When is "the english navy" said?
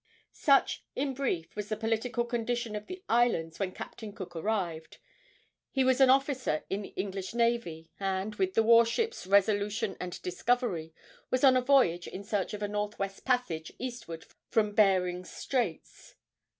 6.81-7.91